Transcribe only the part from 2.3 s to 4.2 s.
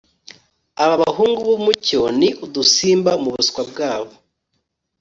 udusimba mubuswa bwabo